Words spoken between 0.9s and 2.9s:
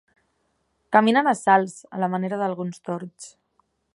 Caminen a salts, a la manera d'alguns